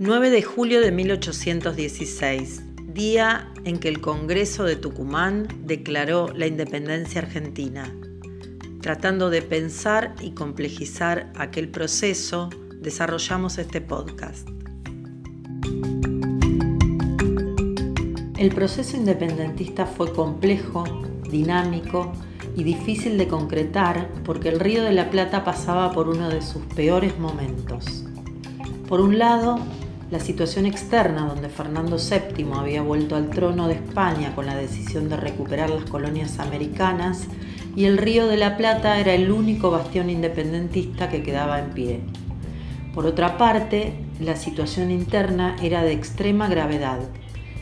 9 0.00 0.30
de 0.30 0.42
julio 0.42 0.80
de 0.80 0.92
1816, 0.92 2.62
día 2.94 3.52
en 3.64 3.80
que 3.80 3.88
el 3.88 4.00
Congreso 4.00 4.62
de 4.62 4.76
Tucumán 4.76 5.48
declaró 5.64 6.32
la 6.36 6.46
independencia 6.46 7.20
argentina. 7.20 7.92
Tratando 8.80 9.28
de 9.28 9.42
pensar 9.42 10.14
y 10.20 10.34
complejizar 10.34 11.32
aquel 11.34 11.68
proceso, 11.68 12.48
desarrollamos 12.80 13.58
este 13.58 13.80
podcast. 13.80 14.48
El 18.36 18.50
proceso 18.54 18.96
independentista 18.96 19.84
fue 19.84 20.12
complejo, 20.12 20.84
dinámico 21.28 22.12
y 22.54 22.62
difícil 22.62 23.18
de 23.18 23.26
concretar 23.26 24.08
porque 24.24 24.48
el 24.48 24.60
Río 24.60 24.84
de 24.84 24.92
la 24.92 25.10
Plata 25.10 25.42
pasaba 25.42 25.90
por 25.90 26.08
uno 26.08 26.28
de 26.28 26.40
sus 26.40 26.64
peores 26.66 27.18
momentos. 27.18 28.04
Por 28.88 29.00
un 29.00 29.18
lado, 29.18 29.58
la 30.10 30.20
situación 30.20 30.66
externa 30.66 31.26
donde 31.26 31.48
Fernando 31.48 31.96
VII 31.96 32.46
había 32.54 32.82
vuelto 32.82 33.16
al 33.16 33.30
trono 33.30 33.68
de 33.68 33.74
España 33.74 34.34
con 34.34 34.46
la 34.46 34.56
decisión 34.56 35.08
de 35.08 35.16
recuperar 35.16 35.70
las 35.70 35.84
colonias 35.84 36.38
americanas 36.38 37.26
y 37.76 37.84
el 37.84 37.98
Río 37.98 38.26
de 38.26 38.36
la 38.36 38.56
Plata 38.56 38.98
era 38.98 39.14
el 39.14 39.30
único 39.30 39.70
bastión 39.70 40.10
independentista 40.10 41.08
que 41.08 41.22
quedaba 41.22 41.60
en 41.60 41.70
pie. 41.70 42.00
Por 42.94 43.06
otra 43.06 43.38
parte, 43.38 43.94
la 44.20 44.36
situación 44.36 44.90
interna 44.90 45.56
era 45.62 45.82
de 45.82 45.92
extrema 45.92 46.48
gravedad 46.48 47.00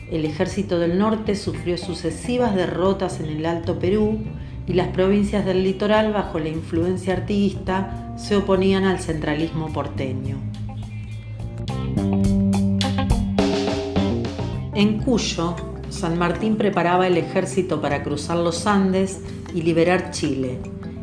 el 0.09 0.23
ejército 0.23 0.79
del 0.79 0.97
norte 0.97 1.35
sufrió 1.35 1.77
sucesivas 1.77 2.55
derrotas 2.55 3.19
en 3.19 3.25
el 3.25 3.45
Alto 3.45 3.77
Perú 3.77 4.19
y 4.65 4.73
las 4.73 4.87
provincias 4.87 5.45
del 5.45 5.63
litoral, 5.63 6.13
bajo 6.13 6.39
la 6.39 6.47
influencia 6.47 7.13
artiguista, 7.13 8.13
se 8.17 8.37
oponían 8.37 8.85
al 8.85 8.99
centralismo 8.99 9.71
porteño. 9.73 10.37
En 14.77 14.99
Cuyo, 14.99 15.55
San 15.89 16.19
Martín 16.19 16.55
preparaba 16.55 17.07
el 17.07 17.17
ejército 17.17 17.81
para 17.81 18.03
cruzar 18.03 18.37
los 18.37 18.67
Andes 18.67 19.21
y 19.55 19.63
liberar 19.63 20.11
Chile, 20.11 20.59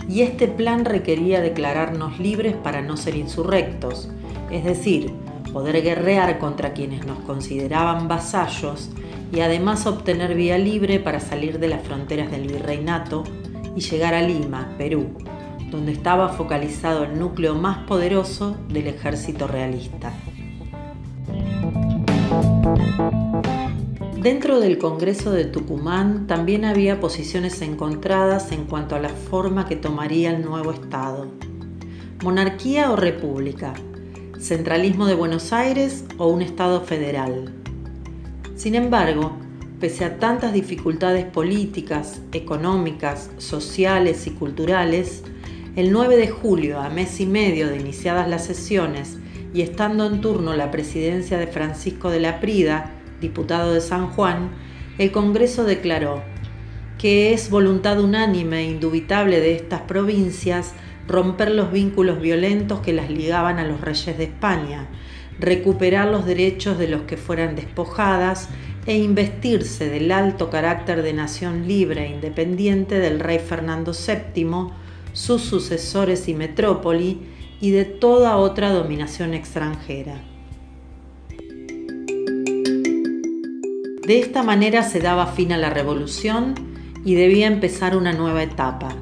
y 0.08 0.20
este 0.20 0.46
plan 0.46 0.84
requería 0.84 1.40
declararnos 1.40 2.20
libres 2.20 2.54
para 2.54 2.82
no 2.82 2.96
ser 2.96 3.16
insurrectos, 3.16 4.08
es 4.52 4.62
decir, 4.62 5.12
poder 5.52 5.82
guerrear 5.82 6.38
contra 6.38 6.72
quienes 6.72 7.04
nos 7.04 7.18
consideraban 7.22 8.06
vasallos 8.06 8.90
y 9.32 9.40
además 9.40 9.88
obtener 9.88 10.36
vía 10.36 10.56
libre 10.56 11.00
para 11.00 11.18
salir 11.18 11.58
de 11.58 11.66
las 11.66 11.82
fronteras 11.82 12.30
del 12.30 12.46
virreinato 12.46 13.24
y 13.74 13.80
llegar 13.80 14.14
a 14.14 14.22
Lima, 14.22 14.72
Perú, 14.78 15.18
donde 15.72 15.90
estaba 15.90 16.28
focalizado 16.28 17.02
el 17.02 17.18
núcleo 17.18 17.56
más 17.56 17.78
poderoso 17.88 18.56
del 18.68 18.86
ejército 18.86 19.48
realista. 19.48 20.12
Dentro 24.24 24.58
del 24.58 24.78
Congreso 24.78 25.32
de 25.32 25.44
Tucumán 25.44 26.26
también 26.26 26.64
había 26.64 26.98
posiciones 26.98 27.60
encontradas 27.60 28.52
en 28.52 28.64
cuanto 28.64 28.96
a 28.96 28.98
la 28.98 29.10
forma 29.10 29.68
que 29.68 29.76
tomaría 29.76 30.34
el 30.34 30.42
nuevo 30.42 30.72
Estado. 30.72 31.26
Monarquía 32.22 32.90
o 32.90 32.96
república, 32.96 33.74
centralismo 34.38 35.04
de 35.04 35.14
Buenos 35.14 35.52
Aires 35.52 36.06
o 36.16 36.28
un 36.28 36.40
Estado 36.40 36.80
federal. 36.80 37.52
Sin 38.56 38.74
embargo, 38.74 39.36
pese 39.78 40.06
a 40.06 40.18
tantas 40.18 40.54
dificultades 40.54 41.26
políticas, 41.26 42.22
económicas, 42.32 43.30
sociales 43.36 44.26
y 44.26 44.30
culturales, 44.30 45.22
el 45.76 45.92
9 45.92 46.16
de 46.16 46.28
julio, 46.30 46.80
a 46.80 46.88
mes 46.88 47.20
y 47.20 47.26
medio 47.26 47.68
de 47.68 47.76
iniciadas 47.76 48.26
las 48.26 48.46
sesiones 48.46 49.18
y 49.52 49.60
estando 49.60 50.06
en 50.06 50.22
turno 50.22 50.54
la 50.54 50.70
presidencia 50.70 51.36
de 51.36 51.46
Francisco 51.46 52.08
de 52.08 52.20
la 52.20 52.40
Prida, 52.40 53.02
diputado 53.24 53.72
de 53.72 53.80
San 53.80 54.08
Juan, 54.08 54.50
el 54.98 55.10
Congreso 55.10 55.64
declaró 55.64 56.22
que 56.98 57.32
es 57.32 57.50
voluntad 57.50 58.00
unánime 58.00 58.60
e 58.60 58.70
indubitable 58.70 59.40
de 59.40 59.56
estas 59.56 59.80
provincias 59.82 60.74
romper 61.08 61.50
los 61.50 61.72
vínculos 61.72 62.20
violentos 62.20 62.80
que 62.80 62.92
las 62.92 63.10
ligaban 63.10 63.58
a 63.58 63.64
los 63.64 63.80
reyes 63.80 64.16
de 64.16 64.24
España, 64.24 64.88
recuperar 65.38 66.08
los 66.08 66.26
derechos 66.26 66.78
de 66.78 66.88
los 66.88 67.02
que 67.02 67.16
fueran 67.16 67.56
despojadas 67.56 68.48
e 68.86 68.96
investirse 68.96 69.88
del 69.88 70.12
alto 70.12 70.50
carácter 70.50 71.02
de 71.02 71.14
nación 71.14 71.66
libre 71.66 72.04
e 72.04 72.10
independiente 72.10 72.98
del 72.98 73.20
rey 73.20 73.38
Fernando 73.38 73.92
VII, 73.92 74.68
sus 75.12 75.42
sucesores 75.42 76.28
y 76.28 76.34
metrópoli, 76.34 77.20
y 77.60 77.70
de 77.70 77.84
toda 77.86 78.36
otra 78.36 78.70
dominación 78.70 79.32
extranjera. 79.32 80.33
De 84.06 84.18
esta 84.18 84.42
manera 84.42 84.82
se 84.82 85.00
daba 85.00 85.26
fin 85.26 85.52
a 85.52 85.58
la 85.58 85.70
revolución 85.70 86.54
y 87.04 87.14
debía 87.14 87.46
empezar 87.46 87.96
una 87.96 88.12
nueva 88.12 88.42
etapa 88.42 88.96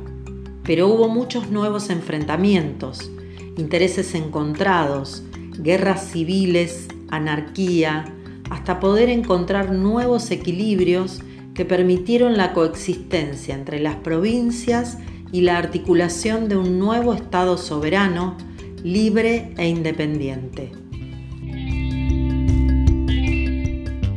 pero 0.65 0.89
hubo 0.89 1.09
muchos 1.09 1.51
nuevos 1.51 1.91
enfrentamientos, 1.91 3.11
intereses 3.57 4.15
encontrados, 4.15 5.23
guerras 5.59 6.11
civiles, 6.11 6.89
anarquía, 7.11 8.05
hasta 8.51 8.81
poder 8.81 9.09
encontrar 9.09 9.73
nuevos 9.73 10.31
equilibrios 10.31 11.21
que 11.55 11.65
permitieron 11.65 12.37
la 12.37 12.53
coexistencia 12.53 13.55
entre 13.55 13.81
las 13.81 13.97
provincias 13.97 14.99
y 15.33 15.43
la 15.43 15.59
articulación 15.59 16.49
de 16.49 16.57
un 16.57 16.79
nuevo 16.79 17.13
Estado 17.13 17.57
soberano, 17.57 18.37
libre 18.83 19.53
e 19.57 19.69
independiente. 19.69 20.82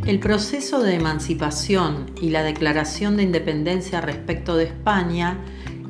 El 0.05 0.19
proceso 0.19 0.83
de 0.83 0.93
emancipación 0.93 2.11
y 2.21 2.29
la 2.29 2.43
declaración 2.43 3.17
de 3.17 3.23
independencia 3.23 4.01
respecto 4.01 4.55
de 4.55 4.65
España 4.65 5.39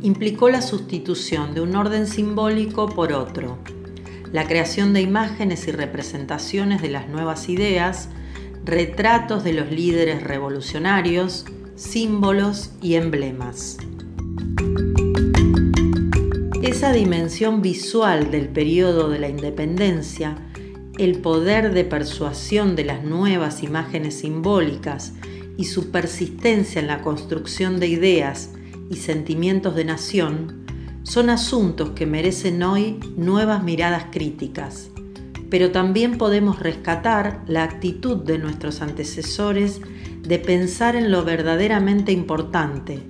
implicó 0.02 0.48
la 0.48 0.62
sustitución 0.62 1.54
de 1.54 1.60
un 1.60 1.76
orden 1.76 2.08
simbólico 2.08 2.88
por 2.88 3.12
otro, 3.12 3.58
la 4.32 4.48
creación 4.48 4.94
de 4.94 5.02
imágenes 5.02 5.68
y 5.68 5.74
representaciones 5.74 6.82
de 6.82 6.92
las 6.92 7.10
nuevas 7.10 7.50
ideas, 7.50 8.08
retratos 8.64 9.44
de 9.44 9.52
los 9.52 9.70
líderes 9.70 10.24
revolucionarios, 10.24 11.44
símbolos 11.76 12.72
y 12.82 12.96
emblemas. 12.96 13.80
Esa 16.62 16.94
dimensión 16.94 17.62
visual 17.62 18.32
del 18.32 18.48
periodo 18.48 19.10
de 19.10 19.20
la 19.20 19.28
independencia, 19.28 20.38
el 20.98 21.20
poder 21.20 21.74
de 21.74 21.84
persuasión 21.84 22.76
de 22.76 22.86
las 22.86 23.04
nuevas 23.04 23.64
imágenes 23.64 24.20
simbólicas 24.20 25.14
y 25.58 25.66
su 25.66 25.92
persistencia 25.92 26.80
en 26.80 26.88
la 26.88 27.02
construcción 27.02 27.80
de 27.80 27.88
ideas 27.88 28.52
y 28.90 28.96
sentimientos 28.96 29.76
de 29.76 29.86
nación 29.86 30.66
son 31.04 31.30
asuntos 31.30 31.92
que 31.92 32.06
merecen 32.06 32.64
hoy 32.64 33.00
nuevas 33.18 33.64
miradas 33.64 34.06
críticas, 34.12 34.90
pero 35.50 35.72
también 35.72 36.18
podemos 36.18 36.60
rescatar 36.60 37.44
la 37.48 37.64
actitud 37.64 38.18
de 38.18 38.38
nuestros 38.38 38.82
antecesores 38.82 39.82
de 40.22 40.40
pensar 40.40 40.96
en 40.96 41.12
lo 41.12 41.24
verdaderamente 41.24 42.12
importante 42.12 43.04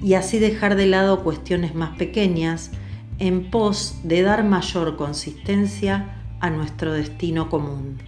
y 0.00 0.14
así 0.14 0.38
dejar 0.38 0.76
de 0.76 0.86
lado 0.86 1.22
cuestiones 1.22 1.74
más 1.74 1.96
pequeñas 1.96 2.70
en 3.18 3.50
pos 3.50 3.96
de 4.04 4.22
dar 4.22 4.44
mayor 4.44 4.96
consistencia 4.96 6.21
a 6.42 6.50
nuestro 6.50 6.92
destino 6.92 7.48
común. 7.48 8.02